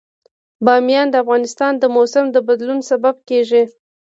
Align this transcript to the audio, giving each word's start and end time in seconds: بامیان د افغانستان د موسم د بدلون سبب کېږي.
بامیان 0.65 1.07
د 1.09 1.15
افغانستان 1.23 1.73
د 1.77 1.83
موسم 1.95 2.25
د 2.31 2.37
بدلون 2.47 2.79
سبب 2.89 3.15
کېږي. 3.29 3.63